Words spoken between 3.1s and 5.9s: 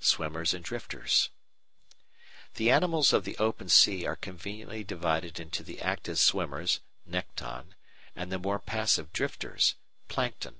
of the open sea are conveniently divided into the